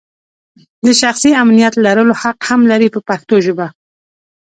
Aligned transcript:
د 0.85 0.87
شخصي 1.01 1.31
امنیت 1.43 1.73
لرلو 1.85 2.13
حق 2.21 2.39
هم 2.49 2.61
لري 2.71 2.87
په 2.95 2.99
پښتو 3.07 3.35
ژبه. 3.45 3.67